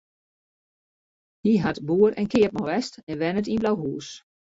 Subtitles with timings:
[1.43, 4.07] Hy hat boer en keapman west en wennet yn Blauhús.